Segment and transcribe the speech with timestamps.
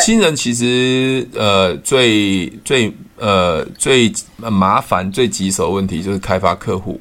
[0.00, 7.00] 新人其实呃最最呃最麻烦最棘手的问题就是开发客户。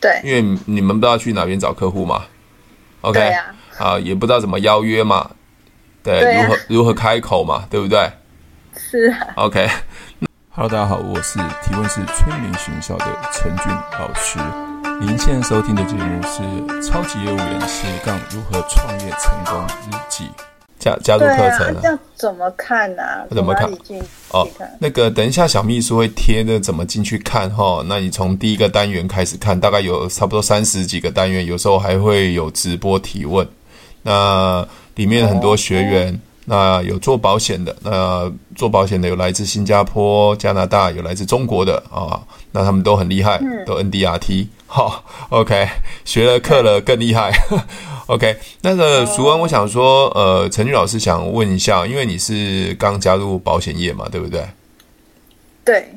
[0.00, 2.24] 对，因为你们不知道去哪边找客户嘛
[3.02, 5.30] ，OK，啊，啊，也不知道怎么邀约嘛，
[6.02, 8.10] 对，对啊、如何如何开口嘛，对不对？
[8.74, 9.68] 是啊，OK。
[10.52, 14.38] Hello，大家好，我是提问是催眠学校的陈俊老师。
[15.00, 16.42] 您现在收听的节目是
[16.82, 20.24] 《超级业务员斜杠如何创业成功日记》。
[20.80, 23.26] 加加入课程了，这样怎么看呢、啊？
[23.30, 23.70] 怎么看？
[24.30, 27.84] 哦，那个等一下小秘书会贴的，怎么进去看哈？
[27.86, 33.46] 那你从第一个单元开始看，大概有差不多三十几个单元，有时候还会有直播提问。
[34.02, 42.18] 那里面很多学员，哦、那有做保险的，那做保险的有来自新加坡、加拿大，有来自中国的啊，
[42.50, 44.46] 那他们都很厉害，嗯、都 NDRT。
[44.66, 45.68] 好，OK，
[46.04, 47.32] 学了课了更厉害。
[48.10, 54.44] OK，那个淑恩，我想说，呃，陈俊老师想问一下，因为你是刚加入保险业嘛，对不对？
[55.64, 55.88] 对。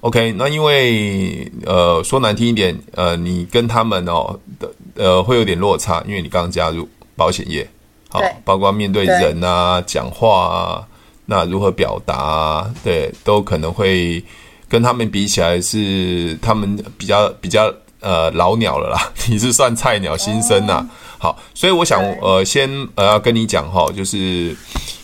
[0.00, 7.64] OK，那因为呃，说难听一点，呃，你跟他们哦的呃会有点落差，因为你刚加入保险业，
[8.08, 10.84] 好，包括面对人啊、讲话啊，
[11.26, 14.20] 那如何表达啊，对，都可能会
[14.68, 20.86] 跟他们比起来是他们比较比较呃老鸟了啦， 你是算菜鸟新生呐、啊。
[20.90, 24.54] 哦好，所以我想，呃，先呃要跟你讲哈，就是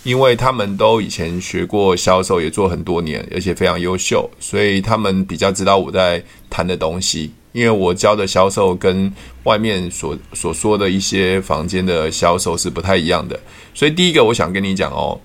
[0.02, 7.32] 因为他们都以前学过销售，也做很多年，而且非常优秀，所以他们比较知道我在谈的东西。
[7.52, 13.40] 因为我教的销售跟外面所所说的一些房间的销售是不太一样的，
[13.74, 15.18] 所以第一个我想跟你讲哦，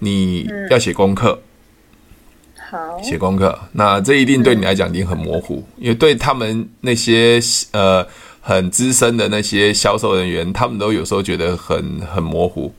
[0.00, 1.40] 你要写功课，
[2.70, 7.40] 好，写功课，那这一定对你来讲已经很模糊，因为对他们那些
[7.72, 8.06] 呃。
[8.40, 12.72] 很资深的那些销售人员，他们都有时候觉得很很模糊，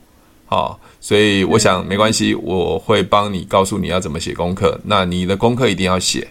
[0.46, 4.78] 好，所以我想没关系，我会帮你告诉你要怎么写功课。
[4.84, 6.28] 那你的功课一定要写，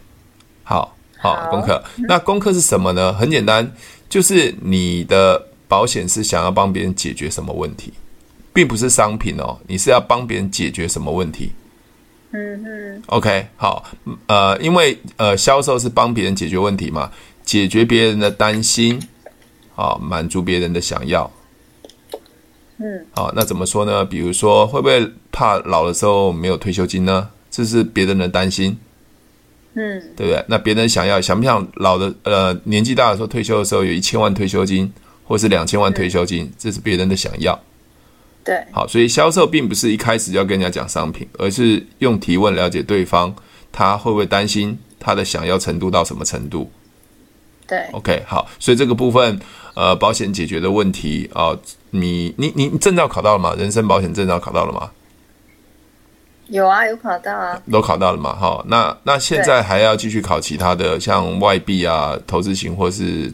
[0.64, 1.82] 好好功课。
[2.08, 3.14] 那功课是什么呢？
[3.14, 3.72] 很简单，
[4.10, 7.94] 就是你的保险是想要帮别人解决什么问题，
[8.54, 11.52] 并不是商品哦，你是要帮别人解决什么问题？
[12.32, 13.02] 嗯嗯。
[13.08, 13.84] OK，好，
[14.28, 17.10] 呃，因为呃，销售是帮别人解决问题嘛，
[17.44, 19.02] 解决别人的担心。
[19.76, 21.32] 啊，满足别人的想要，
[22.78, 24.04] 嗯，好，那怎么说呢？
[24.04, 27.30] 比如说，会不会怕老的时候没有退休金呢？
[27.50, 28.78] 这是别人的担心，
[29.74, 30.44] 嗯，对不对？
[30.48, 34.92] 那别人想要想不想老的呃年纪大的时候退休的时候有一千万退休金，
[35.26, 37.60] 或是两千万退休金，嗯，这是别人的想要，
[38.44, 43.36] 对，好，所以销售并不是一开始就要跟人家讲商品，而是用提问了解对方，
[43.72, 46.72] 他会不会担心，他的想要程度到什么程度。
[47.68, 49.40] 对，OK，好，所以这个部分，
[49.74, 51.60] 呃，保险解决的问题啊、呃，
[51.92, 53.56] 你你你证照考到了吗？
[53.58, 54.92] 人身保险证照考到了吗？
[56.48, 58.36] 有啊，有考到啊，都考到了嘛？
[58.36, 63.32] 好，那那现在还要继续考其他的，像外币啊、投资型或是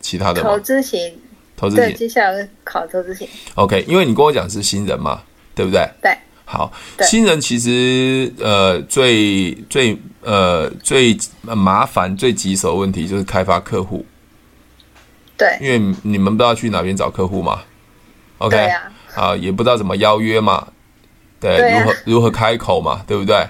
[0.00, 0.48] 其他的吗？
[0.48, 1.12] 投资型，
[1.54, 3.28] 投资型，对，接下来考投资型。
[3.56, 5.22] OK，因为你跟我讲是新人嘛，
[5.54, 5.86] 对不对？
[6.00, 6.16] 对。
[6.46, 6.72] 好，
[7.02, 14.04] 新人其实呃最最呃最麻烦最棘手的问题就是开发客户。
[15.36, 17.62] 对，因为你们不知道去哪边找客户嘛
[18.38, 20.68] ，OK，啊，啊也不知道怎么邀约嘛，
[21.40, 23.46] 对，对啊，如何如何开口嘛，对不对？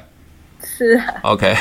[0.65, 1.55] 是啊，OK，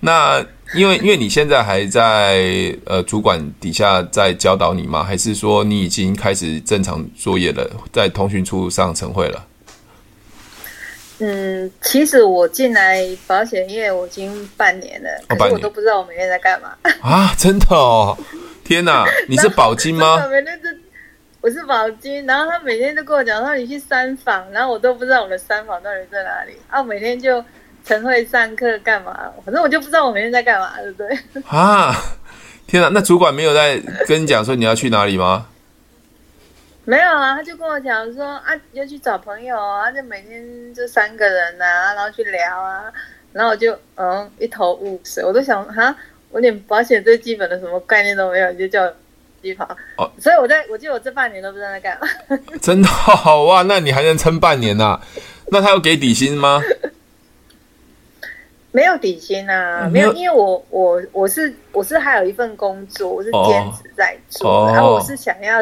[0.00, 0.44] 那
[0.74, 5.04] 因为因为你现在还在呃主管底下在教导你吗？
[5.04, 9.46] 还是说你已经开始正常作业了，在通讯处上晨会了？
[11.20, 16.70] 嗯，其实我进来保险业我已经半年了，可是我都不知道我每天在干嘛。
[17.00, 17.34] 啊！
[17.36, 18.16] 真的哦，
[18.68, 19.06] 天哪！
[19.26, 20.22] 你是宝金吗？
[21.40, 26.78] 我是宝金，然后他每天都跟我讲说你去三访，然后我都不知道我的三访到底在哪里啊！
[26.78, 27.42] 我每天就
[27.82, 29.18] 晨会上课干嘛？
[29.42, 31.18] 反正我就不知道我每天在干嘛，对不对？
[31.48, 31.94] 啊！
[32.66, 32.90] 天哪！
[32.92, 35.46] 那主管没有在跟你讲说你要去哪里吗？
[36.84, 42.84] 没有啊，他就跟我讲说啊，要去找朋友啊，就每天就三个人啊，然后去聊啊，
[43.32, 45.96] 然后我就嗯一头雾水，我都想哈，
[46.30, 48.92] 我连保险最基本的什么概念都没有，你就叫我
[49.42, 49.64] 去跑
[49.96, 52.08] 哦，所以我在我记得我这半年都不知道在干嘛，
[52.60, 55.00] 真的好 哇，那你还能撑半年呐、啊？
[55.48, 56.62] 那他有给底薪吗？
[58.72, 65.58] 没有底薪啊，没有，因为我我我是我是还有一份工作，我是兼职在做，哦、然后我是想要。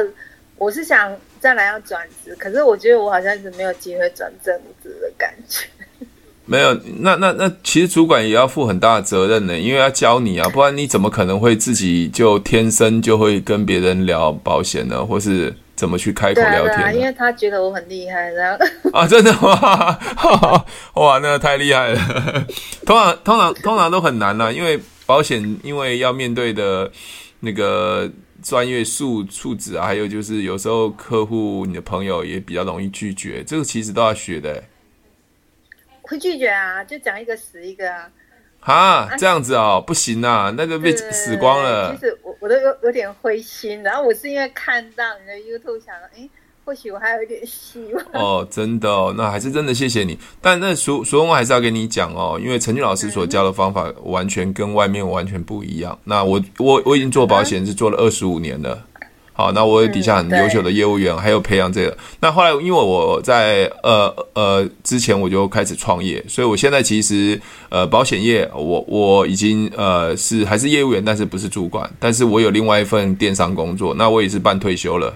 [0.58, 5.66] 我是想将来要转职，可是我觉得我好像是没有机会转正职的感觉。
[6.48, 15.04] 没有，那那那其实主管也要负很大的责任呢，因为要教你啊，不然你怎么可能会自己就天生就会跟别人聊保险呢？
[15.04, 16.92] 或是怎么去开口聊天、啊？
[16.92, 19.98] 因为他觉得我很厉害，然后啊，真的吗？
[20.94, 22.00] 哇，那个太厉害了！
[22.86, 26.88] 通常通常通常都很难啦、啊，因为保险因为要面对的
[27.40, 28.08] 那个
[28.40, 34.62] 专业素素质啊，还有就是有时候客户你的朋友也比较容易拒绝，这个其实都要学的、欸。
[36.06, 38.10] 会拒绝啊，就讲一个死一个啊。
[38.60, 41.94] 啊，这样子哦，不行啊，那个被死光了。
[41.94, 46.28] 其实我我都有有点灰心，然后我是因为看到你的 YouTube 想到，哎，
[46.64, 48.04] 或许我还有一点希望。
[48.12, 50.18] 哦，真的哦，那还是真的谢谢你。
[50.40, 55.92] 但那所所以我还是要跟你讲哦，因为陈俊老师所教的方法完全跟外面完全不一样。
[55.92, 58.84] 嗯、那我我我已经做保险是做了二十五年了。
[59.38, 61.94] 好，那我有底下很优秀的业务员，嗯、还有培养这个。
[62.20, 67.38] 那后来，因为我在呃呃之前我就开始创业，所以我现在其实
[67.68, 75.14] 呃保险业我我已经呃是还是业务员，但是不是主管，但是我有另外一份电商工作，那我也是半退休了。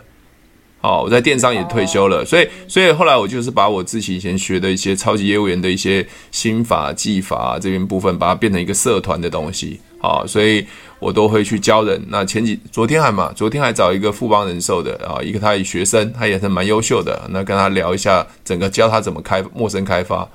[0.83, 9.81] 好，我在电商也退休了，所以所以后来我就是把我自己以前学的一些超级业务员的一些心法技法这边部分，把它变成一个社团的东西。
[9.99, 10.67] 好，所以。
[11.01, 12.01] 我都会去教人。
[12.09, 17.29] 那前几昨天还嘛，昨天还找一个富邦人寿的啊，一个他的学生，他也是蛮优秀的。
[17.31, 20.29] 那跟他聊一下，整个教他怎么开陌生开发。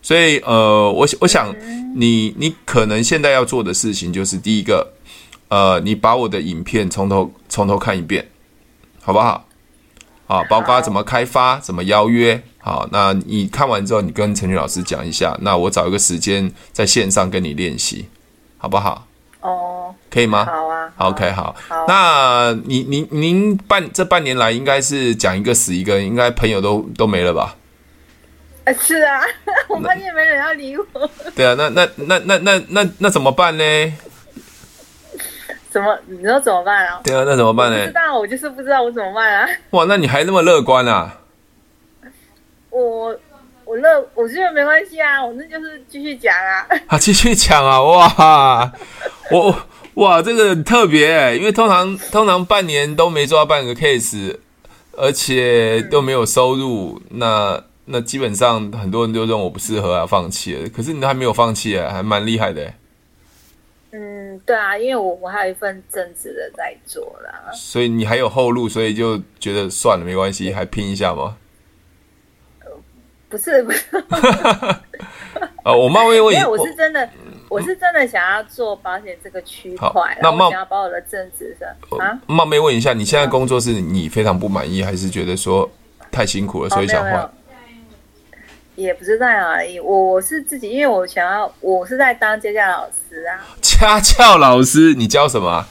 [0.00, 1.54] 所以呃，我我想
[1.94, 4.92] 你你可能现在要做的事情就是第一个，
[5.48, 8.26] 呃，你把我的影片从头从头看一遍，
[9.02, 9.46] 好不好？
[10.28, 12.42] 啊，包括怎么开发，怎么邀约。
[12.58, 15.36] 好，那你看完之后，你跟陈俊老师讲一下。
[15.42, 18.06] 那我找一个时间在线上跟你练习，
[18.56, 19.06] 好不好？
[19.42, 20.44] 哦，可以吗？
[20.44, 21.54] 好啊，OK，好。
[21.68, 27.56] 好，那你您您半这半年来，应该是讲一个死一个，应该朋友都都没了吧？
[28.64, 29.20] 啊，是啊，
[29.68, 30.86] 我发现没人要理我。
[31.34, 33.64] 对啊，那那那那那那那怎么办呢？
[35.70, 35.98] 怎么？
[36.06, 37.00] 你说怎么办啊？
[37.02, 37.78] 对啊，那怎么办呢？
[37.80, 39.48] 不知道，我就是不知道我怎么办啊。
[39.70, 41.18] 哇，那你还那么乐观啊？
[42.70, 43.18] 我。
[43.64, 46.66] 我乐，我觉得没关系啊，我那就是继续讲啊。
[46.88, 47.80] 啊，继续讲啊！
[47.82, 48.72] 哇，
[49.30, 49.56] 我
[49.94, 54.36] 哇，这个很特别哎，因为通常通常半年都没做到半个 case，
[54.96, 60.68] 而且都没有收入，嗯、那那基本上很多人都认为我不适合啊，放弃了。
[60.68, 62.72] 可是你都还没有放弃啊，还蛮厉害的。
[63.92, 71.36] 嗯，对啊，因为我我还有一份正职的在做啦，所以你还有后路，所以就觉得算了，没关系，还拼一下嘛。
[73.32, 73.86] 不是不是，
[75.64, 77.08] 呃，我冒昧问，因为我是真的，
[77.48, 82.20] 我是真的想要做保险这个区块，那我想要把我的正职上啊。
[82.26, 85.66] 冒昧问一下，你现在工作是你非常不满意，还是觉得说
[86.10, 87.32] 太辛苦了，所以想换？
[88.74, 93.40] 也不是这样而已，我我是自己，因为我想要，我是在当家教老师啊。
[93.62, 95.66] 家教老师，你教什么？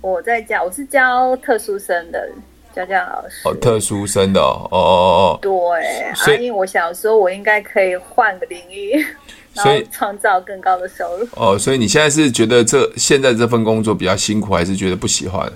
[0.00, 2.30] 我在教，我是教特殊生的。
[2.74, 9.04] 家教老师哦，特殊生的哦哦哦哦，对，所以、啊、因为我想说，我应该可以换个领域，
[9.54, 11.28] 所以创造更高的收入。
[11.36, 15.52] 哦，所以你现在是觉得这现在这份工作比较辛苦，还是觉得不喜欢？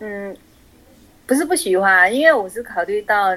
[0.00, 0.36] 嗯，
[1.26, 3.36] 不是不喜欢，因为我是考虑到。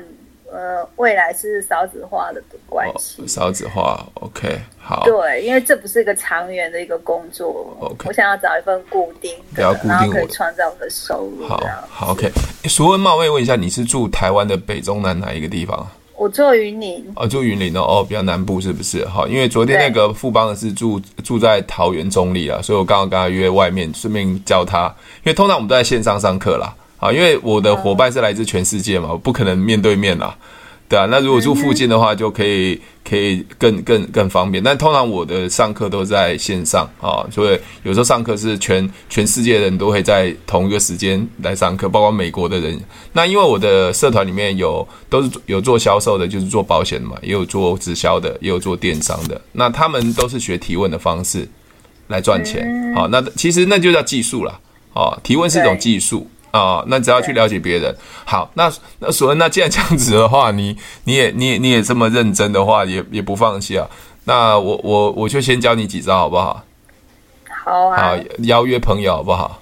[0.52, 11.60] 呃，未来是少子化的关系，哦，少子化，OK，好，对，因为这不是一个长远的一个工作，OK，我想要找一份固定的，要固定，然后可以创造我的收入，好，
[11.90, 12.32] 好，OK。
[12.66, 15.88] 淑恩冒昧问一下，你是住台湾的北中南哪一个地方？
[16.16, 19.06] 我住云林，哦，住云林哦，哦，比较南部是不是？
[19.06, 24.86] 好，因为昨天那个富邦的是住住在桃园中坜啊，所以我刚刚跟他约外面，顺便叫他，
[25.24, 26.74] 因为通常我们都在线上上课啦。
[26.98, 30.36] 啊，因为我的伙伴是来自全世界嘛，我不可能面对面啦，
[30.88, 31.06] 对啊。
[31.12, 34.64] 那如果住附近的话，就可以可以更更更方便。
[34.64, 42.80] 但通常我的上课都在线上啊，所以有时候上课是全全世界的人都会在同一个时间来上课，包括美国的人。
[43.14, 49.40] 那因为我的社团里面有都是有做销售的，就是做保险的嘛，也有做直销的，也有做电商的。
[49.52, 51.48] 那他们都是学提问的方式
[52.08, 52.94] 来赚钱。
[52.96, 54.60] 好，那其实那就叫技术了。
[54.94, 56.26] 哦，提问是一种技术。
[56.56, 57.94] 哦，那只要去了解别人。
[58.24, 63.86] 好，那那所以那既然这样子的话，你你也你也你也这么认真的话，也也不放弃啊。
[64.24, 66.64] 那我我我就先教你几招好不好？
[67.66, 67.98] 好啊。
[67.98, 69.60] 好，邀约朋友好不好？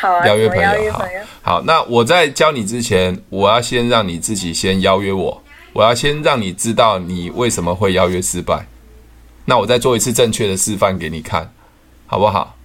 [0.00, 0.26] 好啊。
[0.26, 1.04] 邀约朋友，好。
[1.42, 5.42] 好，那我在教你之前，我要先让你自己先邀约我。
[5.72, 8.66] 我要先让你知道你为什么会邀约失败。
[9.44, 11.52] 那我再做一次正确的示范给你看，
[12.06, 12.56] 好不好？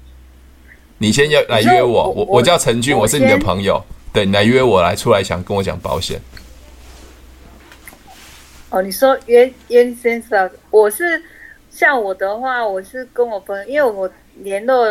[0.98, 3.84] 你先要来约我，我我叫陈俊，我是你的朋友，
[4.14, 6.20] 对，你来约我来出来想跟我讲保险。
[8.70, 11.22] 哦，你说约约先生，我是
[11.70, 14.86] 像我的话，我是跟我朋友，因为我联络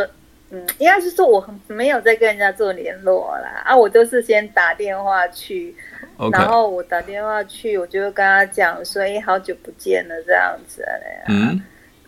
[0.51, 5.75] 嗯，应该是说我没有在跟人家做联络啦，啊，我都是先打电话去
[6.19, 6.33] ，Okay.
[6.33, 11.61] 然后我打电话去，我就会跟他讲说，哎，好久不见了这样子嘞，嗯，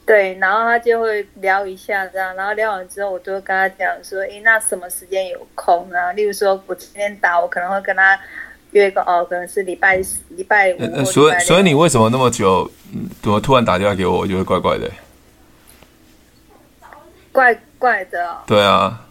[0.06, 6.12] 对，然后他就会聊一下这样，然后聊完之后，我就会跟他讲说，哎，那什么时间有空啊？
[6.12, 8.18] 例如说我今天打，我可能会跟他
[8.70, 10.76] 约个哦，可能是礼拜礼拜五。
[10.94, 12.70] 呃，所以所以你为什么那么久，
[13.20, 14.88] 怎么突然打电话给我，我就会怪怪的？
[17.32, 19.04] 怪怪的、哦，对啊，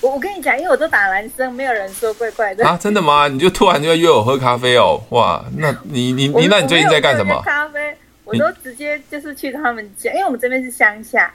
[0.00, 3.28] 我我跟你讲，因为我都打男生，没有人说怪怪的啊，真的吗？
[3.28, 7.42] 你就突然就要约我喝咖啡哦，哇，那你你你，那你最近在干什么？
[7.42, 7.94] 咖啡，
[8.30, 11.32] 我都直接就是去他们家，因为我们这边是乡下，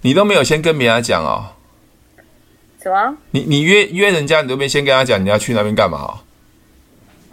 [0.00, 1.52] 你都没有先跟别人讲哦？
[2.82, 3.16] 什么？
[3.30, 6.18] 你你约约人家，你都没先跟他讲你要去那边干嘛、哦？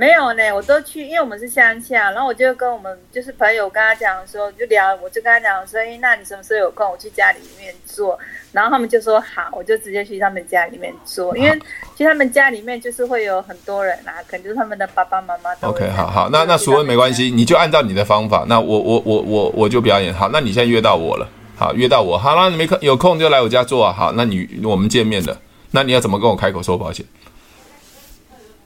[0.01, 8.17] 没有呢，我都去，因为我们是乡下，然后我就跟我们就是朋友跟他讲说，就聊，我就跟他讲说，哎，那你什么时候有空，我去家里面做，
[8.51, 11.55] 然后他们就说好，我就直接去他们家里面做，因为
[11.96, 15.67] 其实他们家里面就是会有很多人啊，可能就是他们的爸爸妈妈都。
[15.67, 25.38] OK，好好，那那淑文没关系，你就按照你的方法，那我我我我我就表演好，那你现在约到我了，好约到我，好了，你没空有空就来我家做啊，好，那你我们见面了，
[25.70, 27.05] 那你要怎么跟我开口说保险？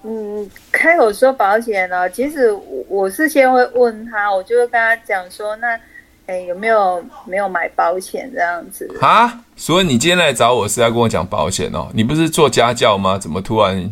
[0.07, 2.51] 嗯，开口说保险呢，其实
[2.87, 5.79] 我是先会问他，我就会跟他讲说，那，
[6.27, 9.43] 哎，有没有没有买保险这样子啊？
[9.55, 11.87] 所以你今天来找我是要跟我讲保险哦？
[11.91, 13.17] 你不是做家教吗？
[13.17, 13.91] 怎么突然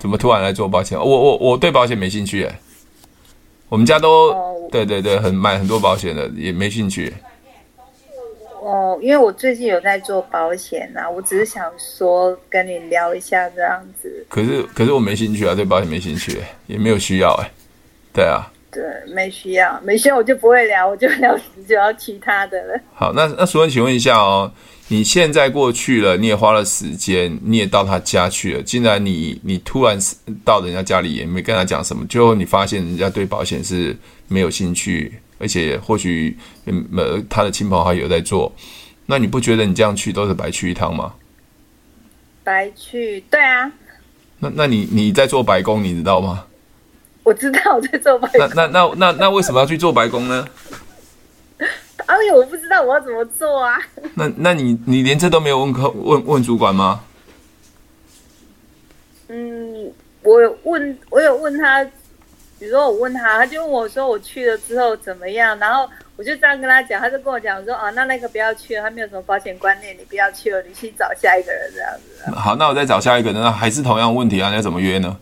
[0.00, 0.98] 怎么突然来做保险？
[0.98, 2.58] 我我我对保险没兴趣哎，
[3.68, 7.14] 我们家都、哦、对对对，很买很多保险的，也没兴趣。
[8.66, 14.26] 哦，因为我最近有在做保险呐、啊，我只是想说跟你聊一下这样子。
[14.28, 17.50] 可是可是我没兴趣啊，对保险没兴趣，也没有需要哎。
[18.12, 18.50] 对啊。
[18.72, 18.82] 对，
[19.14, 22.78] 没需要，没需要我就不会聊，我就聊就要其他的了。
[22.92, 24.52] 好，那那淑文，请问一下哦，
[24.88, 29.96] 你现在过去了，你也花了时间，你也到他家去了，竟然你你突然
[30.44, 33.96] 到人家家里，也没跟他讲什么，最后你发现人家对保险是
[34.28, 35.14] 没有兴趣。
[35.38, 38.52] 而且或许，呃，他的亲朋好友在做，
[39.06, 41.14] 那你不觉得你这样去都是白去一趟吗？
[42.42, 43.70] 白去，对啊。
[44.38, 46.46] 那那你你在做白工，你知道吗？
[47.22, 48.48] 我知道我在做白工。
[48.54, 50.46] 那那那那那为什么要去做白工呢？
[52.06, 53.76] 哎呦，我不知道我要怎么做啊。
[54.14, 57.02] 那那你你连这都没有问客问问主管吗？
[59.28, 61.84] 嗯，我有问，我有问他。
[62.58, 72.30] 比如说我问他，他就问我说我去了之后怎么样，然后我就这样跟他讲，他就跟我讲说啊，那那个不要去了，他没有什么保险观念，你不要去了，你去找下一个人这样子。
[72.30, 75.16] 好，那我再找下一个人，那还是同样问题啊，你要怎么约呢？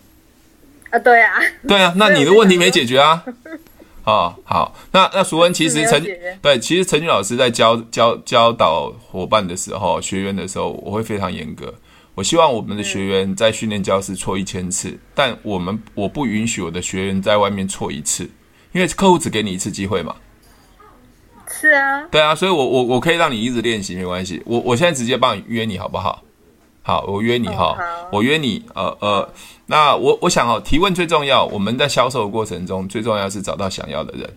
[0.91, 3.25] 啊，对啊，对啊， 那你的问题没解决啊。
[4.05, 6.05] 哦，好，那那淑文其实陈
[6.43, 11.73] 对，其实陈俊老师在教教教导伙伴的时候，学员的时候，我会非常严格。
[12.15, 18.31] 我希望我们的学员在训练教室错一千次，但我们我不允许我的学员在外面错一次，
[18.73, 20.15] 因为客户只给你一次机会嘛。
[21.49, 22.03] 是啊。
[22.13, 24.41] 对啊，所以我我我可以让你一直练习，没关系。
[24.47, 26.23] 我我现在直接帮你约你好不好？
[26.83, 27.77] 好，我约你哈，
[28.13, 28.63] 我约你。
[28.75, 29.29] 呃呃，
[29.67, 31.45] 那我我想哦，提问最重要。
[31.47, 34.37] 我们在销售的过程中，最重要是找到想要的人。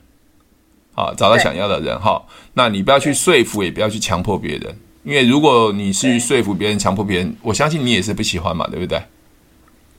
[0.95, 2.25] 好，找到想要的人哈。
[2.53, 4.75] 那你不要去说服，也不要去强迫别人。
[5.07, 9.01] 因为如果你是说服别人、强迫别人，我相信你也是不喜欢嘛，对不对？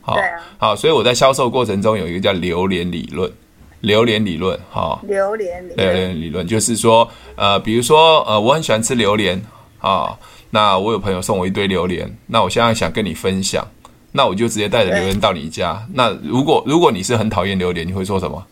[0.02, 0.20] 好，啊、
[0.58, 3.32] 好，所以我在销售过程中有一个叫榴莲理论，
[3.80, 9.42] 榴莲理论，哈，榴莲理论，榴莲理论就是说，呃，比如说，呃，我很喜欢吃榴莲
[9.78, 10.14] 啊，
[10.50, 13.66] 那我有朋友送我一堆榴莲，那我现在想跟你分享，
[14.12, 15.86] 那我就直接带着榴莲到你家。
[15.94, 18.46] 那如果如果你是很讨厌榴莲，你会说什么？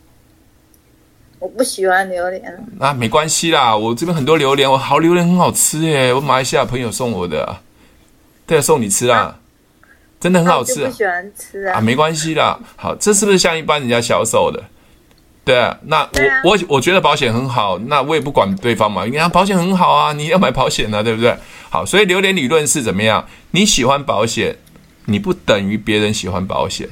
[1.39, 2.43] 我不喜欢榴莲，
[2.79, 3.77] 那、啊、没关系啦。
[3.77, 6.13] 我这边很多榴莲，我好榴莲很好吃耶。
[6.13, 7.59] 我马来西亚朋友送我的，
[8.47, 9.39] 对，送你吃啊，啊
[10.19, 10.83] 真的很好吃。
[10.83, 12.59] 我不喜欢吃啊，啊，没关系啦。
[12.77, 14.65] 好，这是不是像一般人家销售的？
[15.45, 19.05] 对啊，那我啊我我觉得保险很好，那我也不管对方嘛。
[19.05, 21.37] 你看保险很好啊，你要买保险啊，对不对？
[21.69, 23.29] 好，所以榴莲理论是怎么样？
[23.51, 24.57] 你喜欢保险，
[25.05, 26.89] 你不等于别人喜欢保险，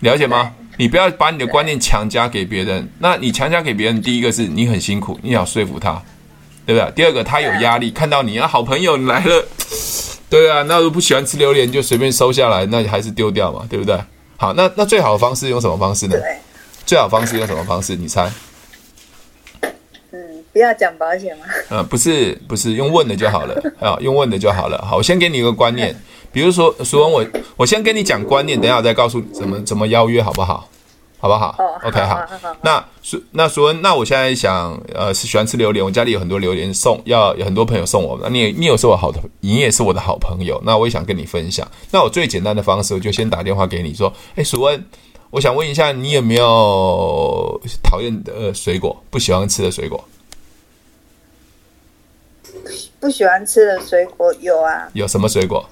[0.00, 0.54] 了解吗？
[0.78, 2.88] 你不要把你的观念强加给别人。
[3.00, 6.00] 那你强加给别人，第一个是你很辛苦，你要说服他，
[6.64, 6.90] 对不对？
[6.92, 9.44] 第二个他有压力，看到你啊，好朋友你来了，
[10.30, 13.98] 对啊，那如果不喜欢吃榴莲就随便收下来，那还是丢掉嘛，对不对？
[14.36, 16.16] 好，那那最好的方式用什么方式呢？
[16.86, 17.96] 最好方式用什么方式？
[17.96, 18.30] 你猜？
[20.12, 20.20] 嗯，
[20.52, 21.44] 不要讲保险吗？
[21.70, 24.78] 嗯，不是，不是用问的就好了啊，用问的就好了。
[24.88, 25.94] 好，我先给你一个观念。
[26.38, 27.26] 比如说，淑文，我
[27.56, 30.68] 我先跟你讲观念，等一下我再告诉你怎么怎么邀约，好不好？
[31.18, 31.56] 好不好？
[31.58, 32.24] 哦，OK，好。
[32.62, 38.16] 那淑那淑文，那我现在想，呃，是喜欢吃榴莲，我家里有很多榴莲送，要有很多朋友送我。
[38.22, 40.62] 那你你也是我好的，你也是我的好朋友。
[40.64, 41.68] 那我也想跟你分享。
[41.90, 44.84] 那我最简单的方式，我就先打电话给你说，哎，淑文，
[45.30, 50.04] 我想问一下，你有没有讨厌的水果，不喜欢吃的水果？
[53.00, 54.88] 不喜欢吃的水果有啊。
[54.92, 55.68] 有什么水果？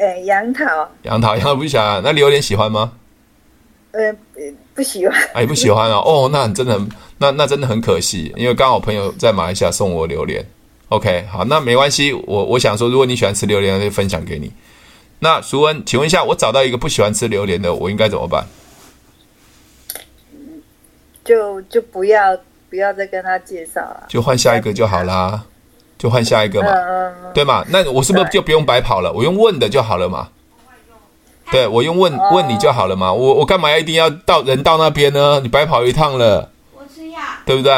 [0.00, 0.64] 呃，杨桃。
[1.02, 2.00] 杨桃，杨桃不喜欢。
[2.02, 2.92] 那榴莲喜欢吗？
[3.92, 4.00] 呃，
[4.74, 5.14] 不喜欢。
[5.34, 5.98] 哎，不喜欢啊！
[5.98, 6.80] 哦，那真的，
[7.18, 10.42] 那那真的很可惜，因为刚好朋友在马来西亚送我榴莲。
[10.88, 12.14] OK，好，那没关系。
[12.14, 14.50] 我我想说，如果你喜欢吃榴莲，就分享给你。
[15.18, 18.46] 那淑恩，请问一下，我找到一个不喜欢吃榴莲的，我应该怎么办？
[21.22, 22.34] 就就不要
[22.70, 25.44] 不要再跟他介绍了，就换下一个就好啦，
[26.00, 27.62] 就换下一个嘛，嗯、对嘛？
[27.68, 29.12] 那我是不是就不用白跑了？
[29.12, 30.28] 我用问的就好了嘛？
[31.52, 35.40] 对，我用问问你就好了嘛，我我干嘛要一定要到人到那边呢？
[35.42, 37.72] 你白跑一趟了，我吃药，对不对？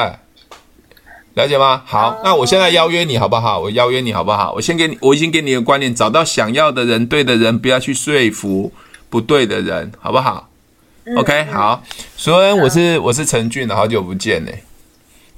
[1.35, 1.83] 了解吗？
[1.85, 3.59] 好，那我现在邀约你好不好？
[3.59, 4.53] 我邀约你好不好？
[4.53, 8.71] 我先给你，我已经给你一个观念，找到想要的人，对的人，不要去说服
[9.09, 10.49] 不对的人，好不好
[11.17, 11.83] ？OK，好。
[12.15, 14.53] 所以，我是我是陈俊，好久不见呢，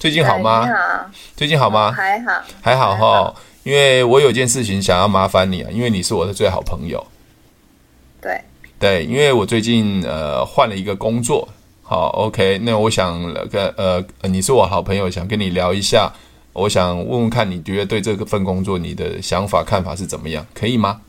[0.05, 0.67] 最近好吗？
[0.67, 1.91] 好，最近好吗？
[1.91, 3.35] 还好，还好哈。
[3.63, 7.03] 因为我有件事情想要麻烦你啊，因为你是我的最好朋友。
[8.21, 8.39] 对
[8.79, 11.49] 对，因为我最近呃换了一个工作，
[11.83, 13.19] 好，OK，那我想
[13.49, 16.13] 跟呃你是我好朋友，想跟你聊一下，
[16.53, 21.01] 我想问问看你觉得对这个份工作你的想法看法是怎么样，可以吗？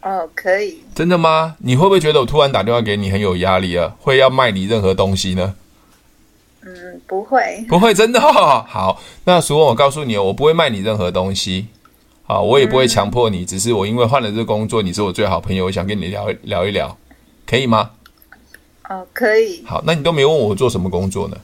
[0.00, 0.80] 哦，可以。
[0.94, 1.56] 真的吗？
[1.58, 3.94] 你会不会觉得我突然打电话给你很有压力啊？
[4.00, 5.54] 会要卖你任何东西呢？
[6.62, 8.64] 嗯，不会，不会，真的哦。
[8.68, 11.68] 好，那淑恩，我告诉你哦，我不会卖你任何东西。
[12.26, 16.96] 啊，我也不会强迫你，只是我因为换了这个工作，你是我最好朋友，我想跟你聊聊一聊，
[17.44, 17.90] 可以吗？
[18.88, 19.64] 哦，可以。
[19.66, 21.36] 好，那你都没问我做什么工作呢？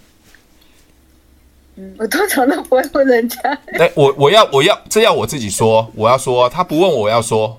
[1.74, 3.38] 嗯，我通常都不会问人家。
[3.78, 7.58] 哎，我我要我要这要我自己说，我要说，他不问我要说，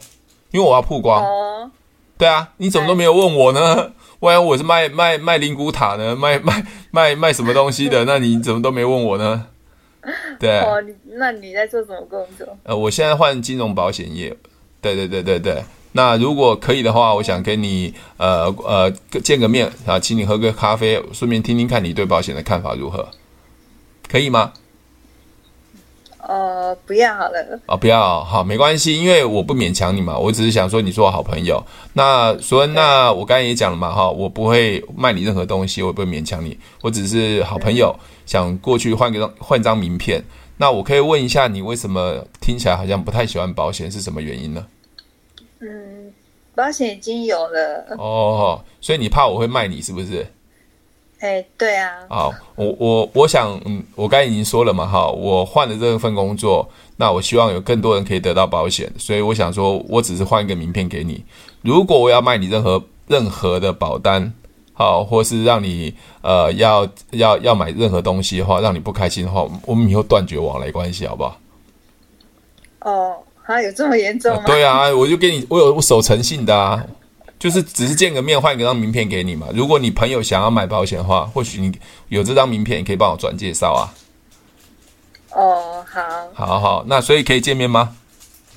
[0.52, 1.22] 因为我要曝光。
[1.22, 1.72] 哦。
[2.18, 3.92] 对啊，你怎么都没有问我呢？
[4.20, 6.16] 万一我是卖卖卖灵骨塔呢？
[6.16, 8.04] 卖卖卖卖什么东西的？
[8.06, 9.46] 那你怎么都没问我呢？
[10.40, 12.58] 对哦，你那你在做什么工作？
[12.64, 14.36] 呃，我现在换金融保险业。
[14.82, 15.64] 对对对对对。
[15.94, 18.92] 那如果可以的话，我想跟你呃呃
[19.24, 23.10] 见个面啊，请你喝个咖啡，顺便听听看你对保险的看法如何，
[24.08, 24.54] 可以吗？
[26.28, 27.60] 呃，不要好了。
[27.68, 31.64] 哦，不要好，没关系，因为我不勉强你嘛，我只是想说你是我好朋友。
[31.94, 37.96] 那所以那我刚才也讲了嘛，哈，我不会卖你任何东西，我也不会勉强你，我只是好朋友。
[38.26, 40.22] 想过去换个张换张名片，
[40.58, 44.68] 那我可以问一下你为什么听起来好像不太喜欢保险，是什么原因呢？
[45.62, 46.12] 嗯，
[46.54, 47.96] 保险已经有了。
[47.98, 50.28] 哦，所以你怕我会卖你是不是？
[51.20, 51.92] 哎，对啊。
[52.10, 61.24] 好，我我我想，嗯，我刚才已经说了嘛，哈，我换了这份工作，那我希望有更多人可以得到保险，所以我想说，我只是换一个名片给你。
[61.62, 64.34] 如果我要卖你任何任何的保单。
[64.80, 71.40] 好，或是让你呃要要要买任何东西的话，让你不开心的话，我们以后断绝往来关系，好不好？
[72.82, 74.44] 哦，还有这么严重吗？
[74.46, 76.86] 对啊，我就给你，我有我守诚信的啊，
[77.40, 79.48] 就是只是见个面，换一张名片给你嘛。
[79.54, 81.72] 如果你朋友想要买保险的话，或许你
[82.10, 83.94] 有这张名片，你可以帮我转介绍啊。
[85.32, 86.02] 哦，好，
[86.34, 87.96] 好好，那所以可以见面吗？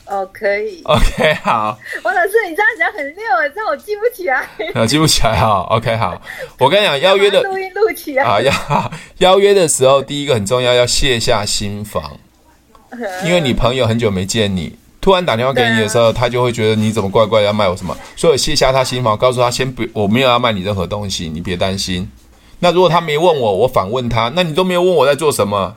[0.06, 0.82] 哦，可以。
[0.84, 1.78] OK，好。
[2.02, 4.48] 王老师，你这样讲很溜诶，这我记不起来。
[4.74, 5.60] 啊，记不起来哈。
[5.70, 6.20] OK，好。
[6.58, 8.52] 我跟你讲， 邀约的录音录起来啊，要
[9.18, 12.18] 邀约的时候，第一个很重要，要卸下心防，
[13.24, 17.96] 因为你朋友很久没见你，突然打电话给你的时候，他就会觉得你怎么怪怪的，要卖我什么？
[18.16, 22.10] 所以卸下他心防，告诉他先不，我没有要卖你任何东西，你别担心。
[22.58, 25.74] 那如果他没问我，我反问他，那你都没有问我在做什么？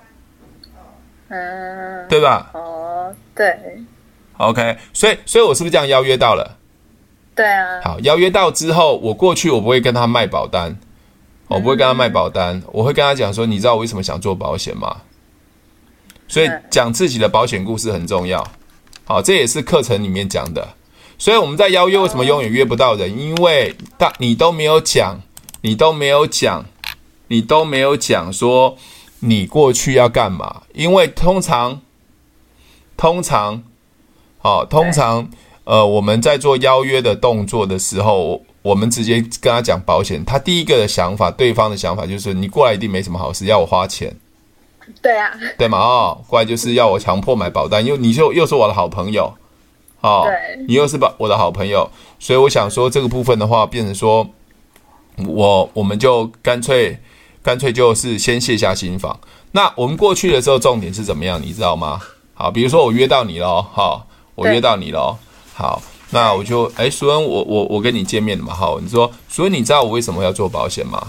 [1.30, 2.52] 嗯，对吧？
[2.54, 3.58] 哦，对。
[4.38, 6.58] OK，所以，所以我是不是这样邀约到了？
[7.34, 7.80] 对啊。
[7.82, 10.76] 好，邀约到之后，我过去我不会跟他卖保单，
[11.48, 14.98] 我不会跟他卖保单，嗯、我会跟他讲说，你知道我为什么想做保险吗？
[16.28, 18.46] 所以讲自己的保险故事很重要。
[19.06, 20.76] 好，这也是课程里面讲的。
[21.18, 23.18] 所以我们在邀约为什么永远约不到人？
[23.20, 25.20] 因为大你都没有讲，
[25.62, 26.66] 你都没有讲，
[27.28, 28.78] 你都没有讲说
[29.20, 30.64] 你过去要干嘛？
[30.74, 31.82] 因为通常，
[32.98, 33.64] 通常。
[34.40, 35.30] 好，通常，
[35.64, 44.14] 呃，我们在做邀约的动作的时候，我们直接跟他讲保险，他第一个的想法，对方的想法就是你过来一定没什么好事，要我花钱。
[45.02, 45.78] 对啊，对嘛？
[45.78, 49.34] 哦，过来就是要我强迫买保单，因为你就又是我的好朋友，
[50.02, 54.28] 哦，对，你又是把我的好朋友，所以我想说这个部分的话，变成说，
[55.28, 57.00] 我我们就干脆
[57.42, 59.20] 干脆就是先卸下心防。
[59.52, 61.42] 那我们过去的时候，重点是怎么样？
[61.42, 62.00] 你知道吗？
[62.34, 65.16] 好，比如说我约到你喽，好，我约到你喽，
[65.54, 71.08] 好，那我就哎，苏恩，我我我跟你见面了嘛，好，你说，所以，你知道我为什么要做保险吗？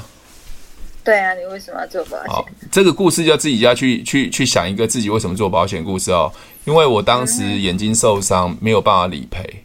[1.04, 2.28] 对啊，你为什么要做保险？
[2.28, 6.32] 好，这个故事就自己要去去去想一个自己为什么做保险故事哦。
[6.64, 9.64] 因为我当时眼睛受伤，没有办法理赔，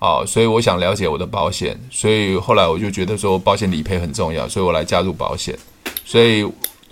[0.00, 5.56] 哦，所以我想了解我的保险，所以后来我就觉得说保险理赔很重要，所以我来加入保险，
[6.04, 6.44] 所以。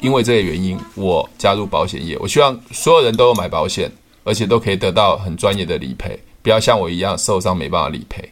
[0.02, 2.18] 因为这个原因，我加入保险业。
[2.18, 3.88] 我希望所有人都有买保险，
[4.24, 8.28] 而且都可以得到很专业的理赔，不要像我一样受伤没办法理赔。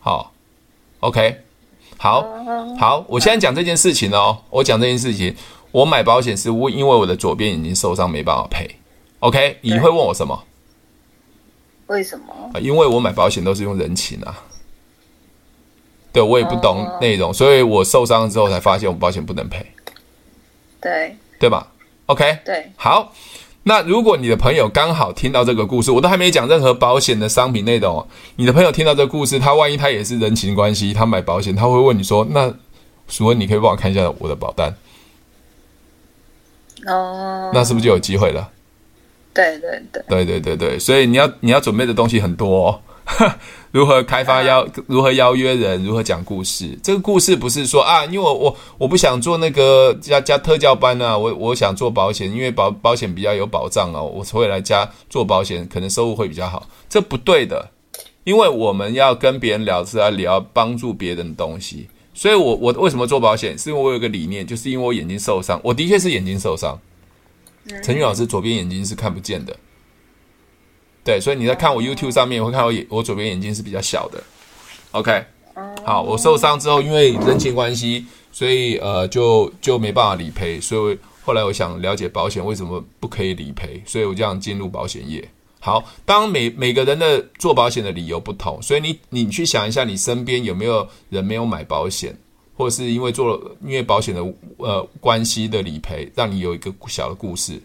[0.00, 0.32] 好
[0.98, 1.42] ，OK，
[2.02, 2.26] 好，
[2.78, 4.38] 好，我现在讲这件事情哦。
[4.48, 5.36] 我讲这件事情，
[5.70, 8.76] 我买保险是因为我的左边眼睛受伤没办法赔。
[9.18, 10.42] OK，你会问我什么？
[11.88, 12.58] 为什么？
[12.58, 14.34] 因为我买保险都是用人情啊。
[16.10, 19.66] 对，我也不懂内容，所以我受伤之后才发现我保险不能赔。
[20.80, 21.70] 对对吧
[22.06, 23.12] ？OK，对，好。
[23.62, 32.54] 那如果你的朋友刚好听到这个故事，我都还没讲任何保险的商品内容，你的朋友听到这个故事，他万一他也是人情关系，他买保险，他会问你说：“那
[33.08, 34.74] 淑恩，你可以帮我看一下我的保单？”
[36.86, 38.50] 哦，那是不是就有机会了？
[39.34, 42.80] 对对对，对对对对，所以你要你要准备的东西很多哦。
[43.72, 46.76] 如何开发邀如何邀约人，如何讲故事？
[46.82, 56.68] 这个故事不是说啊，因为我我我不想做那个加加特教班啊，我我想做保险，因为保保险比较有保障啊，我会来加做保险，可能收入会比较好。
[56.88, 57.70] 这不对的，
[58.24, 61.88] 因为我们要跟别人聊是要聊帮助别人的东西。
[62.12, 63.56] 所以我我为什么做保险？
[63.56, 66.78] 是因为我有个理念，就是因为我眼睛受伤，我的确是眼睛受伤。
[67.84, 69.54] 陈宇老师左边眼睛是看不见的。
[71.10, 74.22] 对，所以你在看我 YouTube 上面会看我眼，我左边眼睛是比较小的。
[74.92, 75.24] OK，
[75.84, 80.60] 好，我受伤之后，因为人情关系，所以呃，就就没办法理赔。
[80.60, 85.28] 所以后来我想了解保险为什么不可以理赔，所以我这样进入保险业。
[85.58, 92.16] 好，当每每个人的做保险的理由不同，所以你你去想一下，你身边有没有人没有买保险，
[92.56, 94.24] 或者是因为做了因为保险的
[94.58, 97.60] 呃关系的理赔，让你有一个小的故事，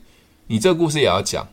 [0.48, 1.48] 你这个故事也要讲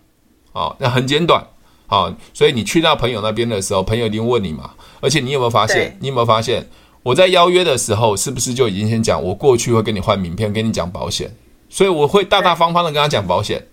[0.52, 1.46] 哦，那很简短。
[1.92, 4.70] 好，所以你去到朋友那边的时候，朋友一定问你嘛。
[5.02, 5.94] 而且你有没有发现？
[6.00, 6.66] 你有没有发现？
[7.02, 11.30] 我在邀约的时候，是不是就已经先讲我过去会跟你换名片，跟你讲保险？
[11.68, 13.66] 所以我会大大方方的跟他讲保险。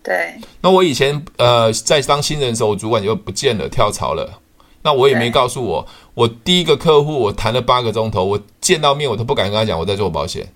[0.00, 0.34] 对。
[0.60, 4.38] 那我以前呃在当新人的时候，我主管就不见了，跳槽了。
[4.82, 10.46] 那我也没告诉我，我第一个客户我谈了八个钟头，我见到面我都不敢跟他讲我在做保险。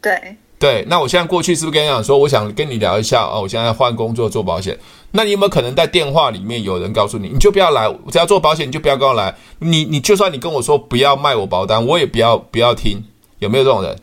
[0.00, 0.38] 对。
[0.62, 4.78] 对，那我现在过去是不是跟你讲说，我想跟你聊一下哦，我现在换工作做保险。
[5.10, 9.34] 那你有没有可能在电话里面有人告诉你，你就不要来，我只要做保险，你就不要跟我来。
[9.58, 13.02] 你你就算你跟我说不要卖我保单，我也不要不要听。
[13.40, 13.98] 有没有这种人？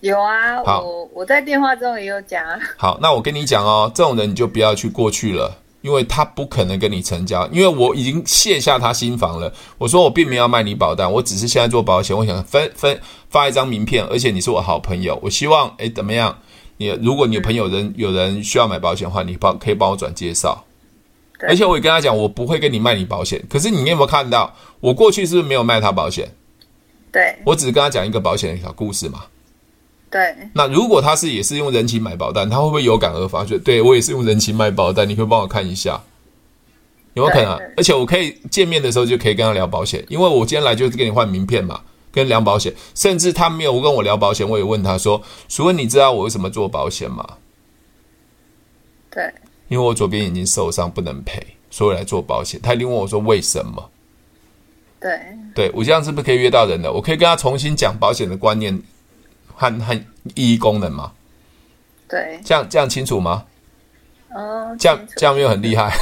[0.00, 2.58] 有啊，好，我我在电话中也有讲啊。
[2.78, 5.58] 好，那我跟你讲哦，这种人你就不要去过去了。
[5.82, 9.52] 因为他不可能跟你成交，因为我已经卸下他心房了。
[9.76, 16.38] 我说我并没有卖你保单，我只是现在做保险，我想分分发一张名片，而且你是我好朋友，我希望诶怎么样？
[16.78, 20.64] 你如果你有朋友人有人需要买保险的话，你帮可以帮我转介绍。
[21.46, 23.42] 而且我也跟他讲，我不会跟你卖你保险。
[23.50, 26.28] 可是你有没有看到我过去是不是没有卖他保险？
[27.10, 29.24] 对，我只是跟他讲一个保险的小故事嘛。
[30.12, 33.42] 对，那如果他是也是用人情买保单，他会不会有感而发？
[33.46, 35.98] 觉得对我也是用人情买保单，你可以帮我看一下，
[37.14, 37.58] 有没有可能？
[37.78, 41.80] 而且我可以见面的时候就可以跟他聊保险，因为我今天来就是跟你换名片嘛，
[42.12, 42.74] 跟聊保险。
[42.94, 47.26] 甚至他没有跟我聊保险，我也问他说：“淑恩，你知道我为什么做保险吗？”
[49.10, 49.32] 对，
[49.68, 52.60] 因为我左边眼睛受伤不能赔，所以来做保险。
[52.62, 53.90] 他一定问我说：“为什么？”
[55.00, 55.18] 对，
[55.54, 56.92] 对我这样是不是可以约到人了？
[56.92, 58.78] 我可以跟他重新讲保险的观念。
[59.62, 59.94] 和和
[60.34, 61.12] 意义功能吗？
[62.08, 63.44] 对，这样这样清楚吗？
[64.34, 65.94] 哦，这样这样没有很厉害，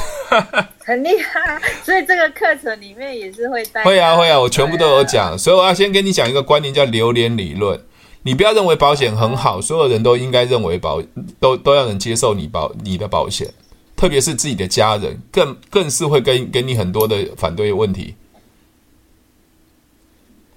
[0.83, 1.61] 很厉害。
[1.83, 3.83] 所以这个课程里面也是会带。
[3.83, 5.37] 会啊会啊，我全部都有讲。
[5.37, 7.79] 所以我要先跟你讲一个观念，叫榴莲理论。
[8.23, 11.03] 你不要认为保险很好，所有人都应该认为保
[11.39, 13.53] 都都要能接受你保你的保险，
[13.95, 18.15] 特别是自己的家人，更更是会跟给你很多的反对问题，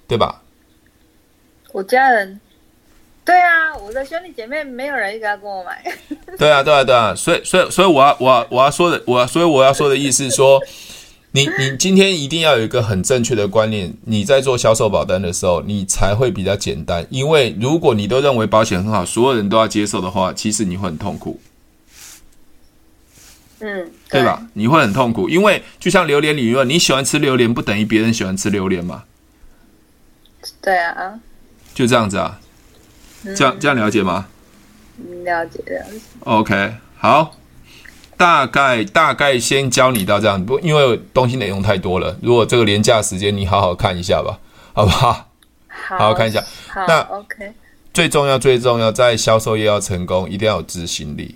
[0.07, 0.41] 对吧？
[1.71, 2.39] 我家人。
[3.25, 5.83] 对啊，我的兄弟姐妹没有人一个要跟我买。
[6.37, 10.61] 对啊，对啊，对啊，所以，所以，所以我要，我要，我要说的，我要，所以我要说的意思是说，
[11.31, 17.03] 你，你今天一定要有一个很正确的观念，你在做销售保单的时候，你才会比较简单。
[17.09, 21.39] 因为如果你都认为保险很好，所有人都要接受的话，其实你会很痛苦。
[23.61, 24.45] 嗯，对吧？
[24.53, 29.05] 你会很痛苦，因为就像榴莲理论，你喜欢吃榴莲，不等于别人喜欢吃榴莲嘛。
[30.61, 31.19] 对啊，
[31.73, 32.39] 就这样子啊，
[33.33, 34.27] 这样这样了解吗？
[35.23, 35.99] 了解了解。
[36.21, 37.35] OK，好，
[38.15, 42.17] 大概大概先教你到这样，不，因为东西内容太多了。
[42.21, 44.39] 如果这个廉价时间，你好好看一下吧，
[44.73, 45.29] 好不好？
[45.67, 46.43] 好，好好看一下。
[46.87, 47.53] 那 OK。
[47.93, 51.35] 最重要最重要，在销售业要成功，一定要有执行力。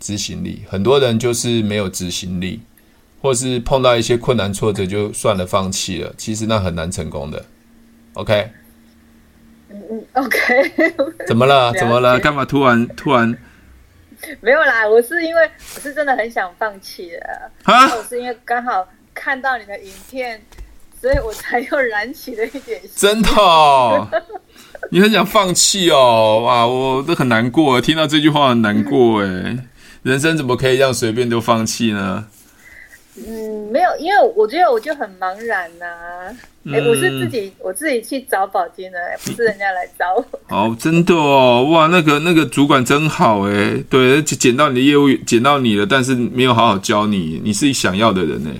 [0.00, 2.60] 执行力，很多人就是没有执行力，
[3.20, 6.12] 或是碰到一些困难挫折就算了，放弃了。
[6.16, 7.44] 其实那很难成功的。
[8.14, 8.50] OK。
[9.70, 10.72] 嗯，OK。
[11.26, 11.72] 怎么了？
[11.74, 12.18] 怎么了？
[12.20, 13.36] 干嘛突然突然？
[14.40, 17.86] 没有啦，我是因为我是真的很想放弃的啊！
[17.96, 20.38] 我是因为刚好看到你的影片，
[21.00, 22.80] 所以我才又燃起了一点。
[22.94, 24.06] 真的哦？
[24.90, 26.42] 你很想放弃哦？
[26.44, 29.56] 哇，我都很难过，听到这句话很难过哎。
[30.02, 32.26] 人生怎么可以这样随便就放弃呢？
[33.16, 36.30] 嗯，没有，因为我觉得我就很茫然呐、啊。
[36.66, 40.24] 哎、欸，我是自己，我自己去找保金的，不是人家来找我。
[40.48, 48.50] 哦，真的哦，哇，那个那个主管真好哎，对，捡到你的业务，捡到你了，但是没有好好教你，你是你想要的人呢。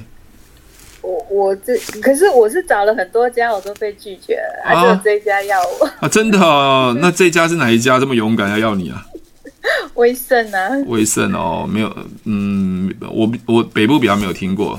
[1.02, 6.08] 我我这可是我是找了很多家，我都被拒绝了，还、啊、是这一家要我啊？
[6.08, 9.06] 真的哦，那这家是哪一家这么勇敢要要你啊？
[9.94, 14.79] 威盛啊，威盛哦，没有，嗯，我我北部比较没有听过。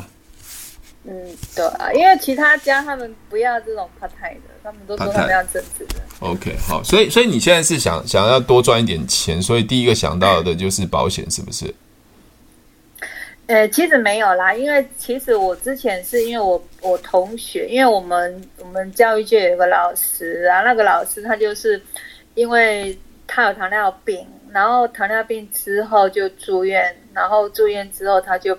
[1.04, 1.14] 嗯，
[1.56, 5.96] 对啊，因为其他家他们不要这种 part time 的，他们都说他们要正职的。
[6.20, 11.74] OK，好，所以所以你现在是想想要多赚一点钱，所以第一个想到的就是保险，是不是？
[13.48, 21.82] 呃，其实没有啦，因为其实我之前是因为我我同学，因为我们我们教育界有个老师啊，那个老师他就是
[22.36, 28.58] 因为他有糖尿病，然后糖尿病之后就住院，然后住院之后他就。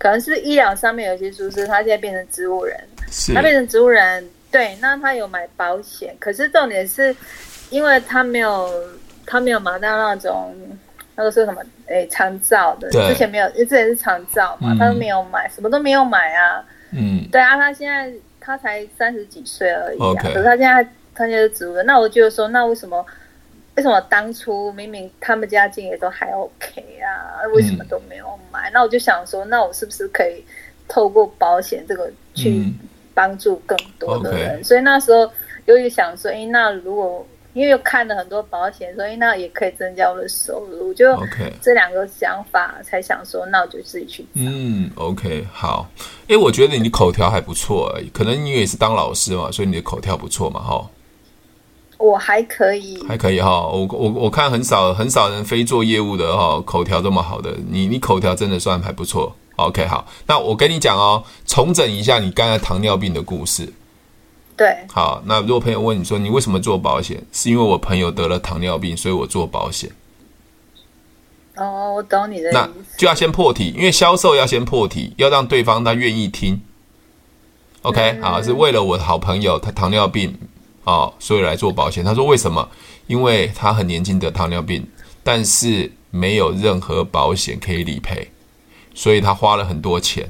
[0.00, 2.78] 可能是医疗上面有些疏失，他现在变成植物人，
[3.34, 7.12] 他变成植物人，对，那他有买保险，可是重点是，
[7.68, 8.70] 因为他没有，
[9.26, 10.54] 他没有买到那种
[11.16, 18.08] 那个说什么，哎，长照的，之前没有，因为之前是长照嘛，嗯、他都没有买，什么都没有买啊，嗯，对啊，他现在
[18.38, 23.04] 他才三十几岁而已啊.可是他现在他现在是植物人，那我就说，那为什么？
[23.78, 27.46] 为什么当初明明他们家境也都还 OK 啊？
[27.54, 28.68] 为什么都没有买？
[28.70, 30.44] 嗯、那我就想说，那我是不是可以
[30.88, 32.74] 透过保险这个去
[33.14, 34.56] 帮助更多的人？
[34.56, 34.64] 嗯 okay.
[34.64, 35.30] 所以那时候
[35.66, 40.92] 又想说，哎，那如果因为又看了很多保险，所以那也可以增加我的收入。
[40.92, 41.16] 就
[41.62, 44.26] 这两个想法才想说，那我就自己去。
[44.34, 45.88] 嗯，OK，好。
[46.26, 50.90] 哎，我觉得你口条还不错，可能你也是当老师嘛，所以你的口条不错嘛，哈。
[51.98, 53.66] 我还可以，还可以哈。
[53.66, 59.34] 我我我看很少很少人非做业务的哈，口条这么好的，你你口条真的算还不错。
[59.56, 63.72] OK，好，那我跟你讲哦，重整一下你刚才糖尿病的故事。
[64.56, 69.90] 对，好，那如果朋友问你说你为什么做保险，是因为我朋友得了糖尿病，所以我做保险。
[71.56, 72.58] 哦，我懂你的意思。
[72.58, 76.60] 那就要先破题，因为销售要先破题，要让对方他愿意听。
[77.82, 80.38] OK，嗯，好，是为了我的好朋友他糖尿病。
[80.88, 82.02] 哦，所以来做保险。
[82.02, 82.66] 他说：“为什么？
[83.08, 84.82] 因为他很年轻得糖尿病，
[85.22, 88.26] 但是没有任何保险可以理赔，
[88.94, 90.26] 所以他花了很多钱。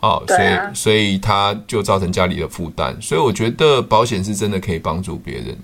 [0.00, 2.96] 哦，所以所以他就造成家里的负担。
[3.02, 5.58] 所以我觉得保险是真的可以帮助别人。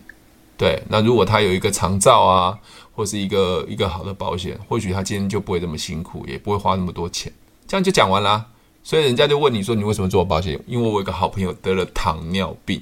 [0.58, 2.58] 对，那如果他有一个长照啊，
[2.94, 7.32] 或是一个一个好的保险，或许他今天就不会这么辛苦，也不会花那么多钱。
[7.66, 8.44] 这样就讲完啦。
[8.82, 10.60] 所以人家就问你说：你为什么做保险？
[10.66, 12.78] 因为我有个好朋友得了糖尿病。”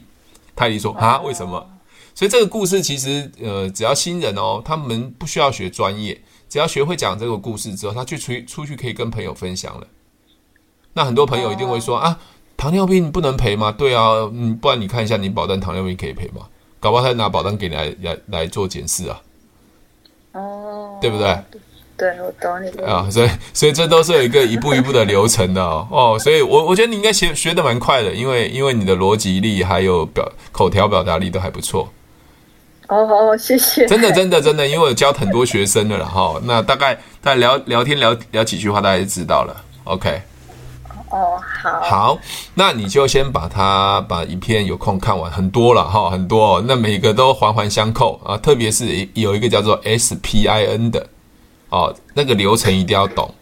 [0.57, 1.67] 泰迪说：“啊，为什么？
[2.15, 9.87] 所以这个故事其实，呃，只要新人哦，他们不需要学专业，只要学会讲这个故事之后，他去出出去可以跟朋友分享了。
[10.93, 12.21] 那很多朋友一定会说啊，
[12.57, 13.73] 糖尿病不能赔吗？
[13.73, 16.47] 对啊，嗯，不然你看一下你保单糖尿病可以赔吗？
[16.79, 19.21] 搞不好他拿保单给你来来来做检视啊。
[20.33, 21.37] 哦，对不对？”
[21.97, 25.87] 对，我懂你的啊，所以所以这都是有一个一步一步的流程的哦。
[25.91, 31.89] 哦，所以我我觉得你应该学学的蛮快的，因为因为你的逻辑力还有表口条表达力都还不错。
[32.89, 33.87] 哦哦，谢谢。
[33.87, 36.39] 真的真的真的，因为我教很多学生的了哈。
[36.43, 39.57] 那大概大概聊聊天聊聊几句话，大家就知道了。
[39.85, 40.21] OK。
[41.11, 41.81] 哦，好。
[41.81, 42.19] 好，
[42.55, 46.61] 那你就先把它把影片有空看完，很多了哈，很多。
[46.67, 51.07] 那每个都环环相扣啊，特别是有一个叫做 SPIN 的。
[51.75, 53.35] 哦，那个流程一定要懂，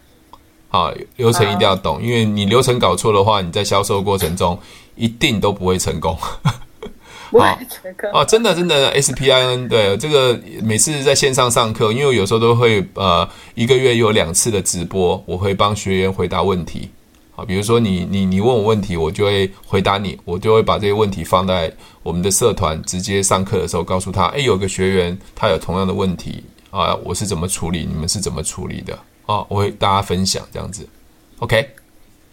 [0.69, 4.57] 啊，流程一定要懂，因为你流程搞错的话，你在销售过程中
[4.95, 6.17] 一定都不会成功。
[6.17, 7.59] 好，
[8.11, 16.89] 哦，真的真的，SPIN 对这个每次在线上上课，因为我有时候都会呃一个月有两次的直播，我会帮学员回答问题。
[17.35, 29.45] 啊，比如说你你你问我问题，我就会回答你，我就会把这些问题放在我们的社团，直接上课的时候告诉他，诶，有个学员他有同样的问题啊，我是怎么处理，你们是怎么处理的啊？
[29.47, 30.87] 我会大家分享这样子
[31.37, 31.69] ，OK。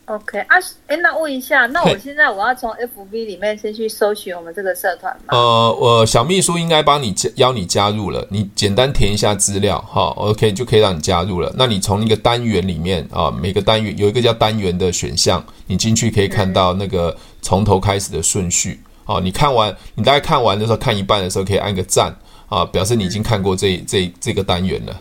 [0.06, 0.56] OK 啊，
[0.88, 5.36] 哎，那问一下，那我现在我要从 FB 里面先去搜寻我们这个社团吗？
[5.36, 11.54] 呃，我小秘书应该帮你加邀你加入了，你简单填一下资料，哈，OK 就可以让你加入了。
[11.56, 18.80] 那你从那个单元里面啊，每个单元有一个叫单元的选项，你进去可以看到那个从头开始的顺序。
[19.04, 22.12] 哦、嗯，你看完，你大概看完的时候，看一半的时候可以按个赞
[22.50, 25.00] 啊，表示你已经看过这这这个单元了。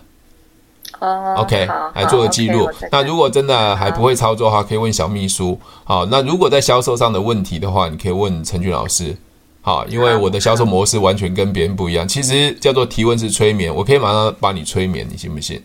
[0.99, 2.69] 哦、oh，OK，来做个记录。
[2.91, 5.57] 那如果真的还不会操作的话，可以问小秘书。
[5.83, 9.15] 好，那如果在销售上的问题的话，你可以问陈俊老师。
[9.61, 15.61] 好，因为我的销售模式完全跟别人不一样，其实叫做提问式催眠，我可以马上把你催眠，你信不信？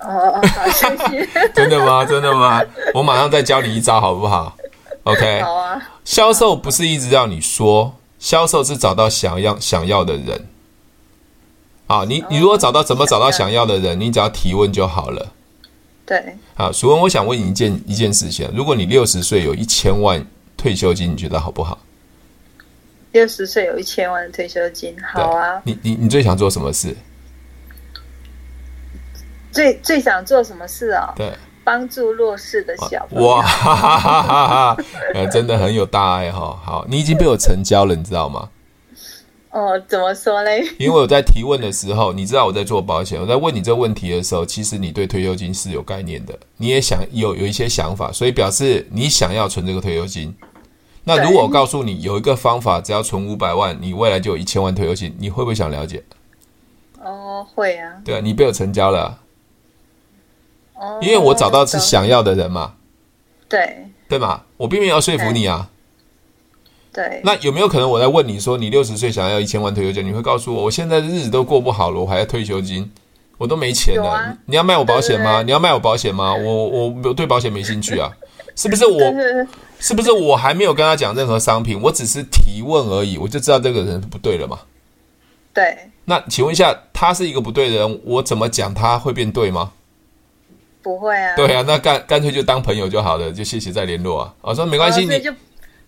[0.00, 1.28] 哦，好，谢谢。
[1.54, 2.04] 真的吗？
[2.04, 2.60] 真的吗？
[2.94, 4.56] 我马上再教你一招，好不好
[5.04, 5.40] ？OK。
[5.42, 5.80] 好啊。
[6.04, 10.48] 销售不是一直让你说，销售是找到想要想要的人。
[11.86, 15.32] 啊，你你如果找到怎么找到想要的人，你只要提问就好了。
[16.06, 16.36] 对。
[16.54, 21.78] 好，淑文，我想问你一件一件事情：如果你六十岁有一千万退休金，你觉得好不好？
[23.12, 25.60] 六十岁有一千万退休金，好啊。
[25.64, 26.96] 你你你最想做什么事？
[29.52, 31.12] 最最想做什么事啊？
[31.14, 31.30] 对，
[31.62, 33.28] 帮助弱势的小朋友。
[33.28, 34.76] 哇哈哈哈哈哈！
[35.14, 36.58] 呃， 真的很有大爱哈。
[36.64, 38.48] 好，你已经被我成交了，你知道吗？
[39.52, 40.66] 哦，怎么说嘞？
[40.80, 50.34] 因为我在提问的时候，你知道我在做保险，我在问你这个问题的时候，其实你对退休金是有概念的，你也想有有一些想法，所以表示你想要存这个退休金。
[51.04, 56.02] 那如果我告诉你有一个方法，只要存五百万，你未来就有一千万退休金，你会不会想了解？
[57.02, 57.92] 哦，会啊。
[58.04, 59.18] 对啊，你被我成交了。
[60.76, 60.98] 哦。
[61.02, 62.74] 因为我找到是想要的人嘛。
[63.48, 63.86] 对。
[64.08, 64.44] 对嘛？
[64.56, 65.68] 我并没有说服你啊。
[66.92, 72.90] 对，那有没有可能我在问你说，你六十岁想要一千万退休金，你会告诉我，我现在的日子都过不好了，我还要退休金，
[73.38, 74.10] 我都没钱了。
[74.10, 75.36] 啊、你，你要卖我保险吗？
[75.36, 76.34] 对对对，你要卖我保险吗？
[76.34, 78.12] 我我我对保险没兴趣啊，
[78.54, 79.00] 是不是我？
[79.78, 84.58] 是不是我还没有跟他讲任何商品，我只是提问而已，我就知道这个人不对了嘛？
[85.54, 85.76] 对。
[86.04, 89.72] 那请问一下，他是一个不对的人，我怎么讲他会变对吗？
[90.82, 91.34] 不会啊。
[91.36, 94.34] 对啊，那干干脆就当朋友就好了，就谢谢再联络啊。
[94.42, 95.34] 我说没关系，哦、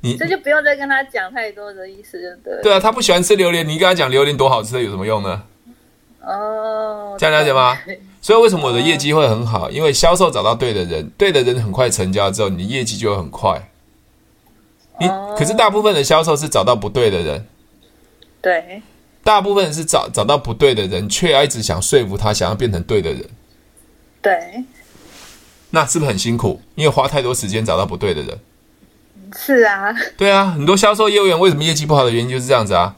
[0.04, 0.16] 你。
[0.16, 2.62] 这就不用再跟他讲太多的意思，就对。
[2.62, 5.42] 对啊，他不喜欢吃榴莲，你跟他讲榴莲多好吃，有什么用呢？
[6.20, 7.78] 哦，这样了解吗？
[8.22, 9.70] 所以为什么我的业绩会很好？
[9.70, 13.70] 因为销售找到对的人，对的人很快成交之后，你的业绩就会很快。
[15.00, 17.46] 你可是大部分的销售是找到不对的人，
[18.40, 18.80] 对，
[19.22, 23.24] 大部分是找找到不对的人，却要一直想说服他，想要变成对的人。
[24.22, 24.64] 对，
[25.70, 26.62] 那是不是很辛苦？
[26.76, 28.38] 因为花太多时间找到不对的人。
[29.36, 32.94] 是啊，对啊，很多销售业务员为什么业绩不好的原因就是这样子啊。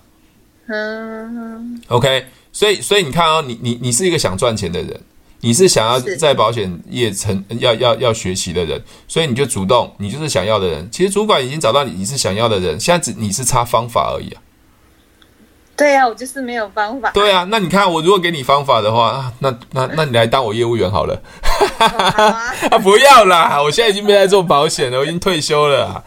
[0.68, 5.00] 嗯，OK，所以所以你看哦，你你你是一个想赚钱的人，
[5.40, 10.88] 你是想要在保险业成要要要学习的人，所以你就主动，你就是想要的人。
[10.90, 14.42] 其实主管已经找到你，你是想要的人，现在只你是差方法而已啊。
[15.78, 17.10] 对啊，我就是没有方法。
[17.10, 21.20] 对啊，那你看我如果给你方法的话，那那那你来当我业务员好了。
[21.78, 23.60] 啊， 啊，不要啦！
[23.62, 26.02] 我现在已经没在做保险了，我已经退休了。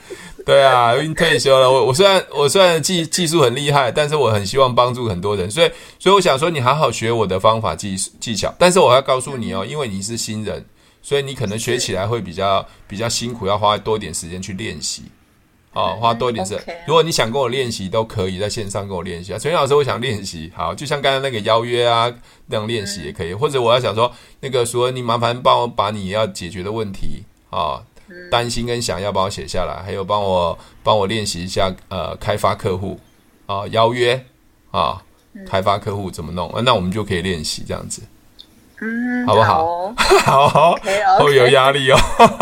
[0.45, 1.69] 对啊，我已经退休了。
[1.69, 8.51] 我我虽然我虽然技技术很厉害，但是我很希望帮助很多人，所以所以我想说，你好好学我的方法技技巧。
[8.57, 10.65] 但是我要告诉你哦，因为你是新人，
[11.03, 15.03] 所以你可能学起来会比较比较辛苦，要花多一点时间去练习。
[15.73, 16.83] 哦，花多一点时间。
[16.87, 19.37] 如果你想跟我练习，都可以在线上跟我练习啊。
[19.37, 22.13] 陈老师，我想练习，好，就像刚才那个邀约啊
[22.47, 23.33] 那样练习也可以。
[23.33, 27.83] 或者我要想说，那个说你麻烦帮我把你要解决的问题啊。
[28.31, 32.99] 担心跟想要帮我写下来，还有帮我帮我练习一下呃开发客户
[33.45, 34.19] 啊邀约
[34.71, 34.99] 啊
[35.45, 36.51] 开发客户怎么弄？
[36.65, 38.01] 那我们就可以练习这样子，
[38.81, 39.93] 嗯，好不好？
[40.25, 40.75] 好，好，
[41.19, 41.97] 会有压力哦，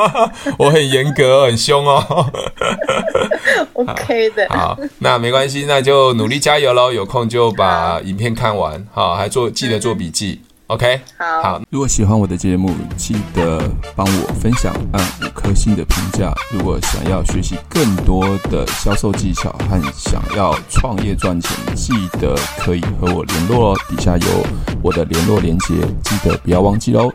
[0.59, 2.31] 我很严格，很凶哦。
[3.73, 6.91] OK 的，好，那没关系，那就努力加油喽。
[6.91, 10.41] 有空就把影片看完，好，还做记得做笔记。
[10.67, 11.61] OK，好，好。
[11.69, 13.57] 如果喜欢我的节目，记得
[13.95, 16.33] 帮我分享，按五颗星的评价。
[16.51, 23.79] 如果想要学习更多的销售技巧和想要创业赚钱，记得可以和我联络哦。
[23.87, 24.45] 底下有
[24.81, 25.73] 我的联络连接，
[26.03, 27.09] 记得不要忘记喽。